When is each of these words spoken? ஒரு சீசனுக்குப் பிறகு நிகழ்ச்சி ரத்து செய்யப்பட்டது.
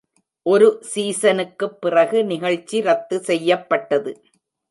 ஒரு 0.45 0.67
சீசனுக்குப் 0.95 1.77
பிறகு 1.79 2.25
நிகழ்ச்சி 2.25 2.81
ரத்து 2.81 3.19
செய்யப்பட்டது. 3.19 4.13